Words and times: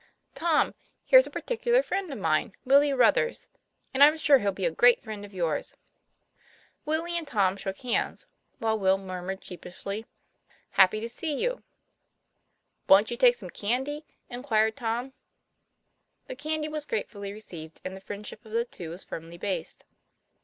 "Tom, 0.33 0.73
here's 1.05 1.27
a 1.27 1.29
particular 1.29 1.83
friend 1.83 2.11
of 2.11 2.17
mine, 2.17 2.55
Willie 2.65 2.91
Ruthers; 2.91 3.49
and 3.93 4.03
I'm 4.03 4.17
sure 4.17 4.39
he'll 4.39 4.51
be 4.51 4.65
a 4.65 4.71
great 4.71 5.03
friend 5.03 5.23
of 5.23 5.31
yours." 5.31 5.69
TOM 5.69 5.75
PLA 5.75 5.81
YFAIR. 5.83 6.79
6 6.85 6.85
7 6.85 6.85
Willie 7.05 7.17
and 7.19 7.27
Tom 7.27 7.55
shook 7.55 7.77
hands, 7.81 8.25
while 8.57 8.79
Will 8.79 8.97
murmured 8.97 9.43
sheepishly," 9.43 10.07
Happy 10.81 10.99
to 11.01 11.07
see 11.07 11.39
you 11.39 11.61
'"Wont 12.89 13.11
you 13.11 13.17
take 13.17 13.35
some 13.35 13.51
candy?" 13.51 14.03
inquired 14.31 14.75
Tom. 14.75 15.13
The 16.25 16.35
candy 16.35 16.67
was 16.67 16.87
gratefully 16.87 17.31
received, 17.31 17.79
and 17.85 17.95
the 17.95 18.01
friend 18.01 18.25
ship 18.25 18.43
of 18.43 18.53
the 18.53 18.65
two 18.65 18.89
was 18.89 19.03
firmly 19.03 19.37
based. 19.37 19.85